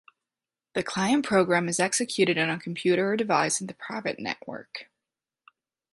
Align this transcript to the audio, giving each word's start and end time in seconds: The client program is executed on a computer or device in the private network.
The 0.73 0.81
client 0.81 1.23
program 1.27 1.69
is 1.69 1.79
executed 1.79 2.35
on 2.39 2.49
a 2.49 2.59
computer 2.59 3.11
or 3.11 3.15
device 3.15 3.61
in 3.61 3.67
the 3.67 3.75
private 3.75 4.17
network. 4.17 4.89